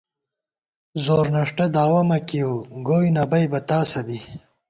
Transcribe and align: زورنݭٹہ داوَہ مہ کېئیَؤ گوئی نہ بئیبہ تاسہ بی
زورنݭٹہ 1.03 1.65
داوَہ 1.73 2.01
مہ 2.09 2.17
کېئیَؤ 2.27 2.53
گوئی 2.85 3.09
نہ 3.15 3.23
بئیبہ 3.29 3.59
تاسہ 3.67 4.01
بی 4.05 4.17